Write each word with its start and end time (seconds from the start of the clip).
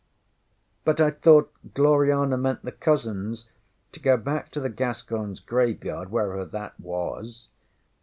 ŌĆÖ 0.87 0.95
ŌĆśBut 0.95 0.99
I 1.05 1.11
thought 1.11 1.73
Gloriana 1.75 2.35
meant 2.35 2.63
the 2.65 2.71
cousins 2.71 3.45
to 3.91 3.99
go 3.99 4.17
back 4.17 4.49
to 4.49 4.59
the 4.59 4.71
GasconsŌĆÖ 4.71 5.45
Graveyard, 5.45 6.09
wherever 6.09 6.43
that 6.43 6.79
was. 6.79 7.49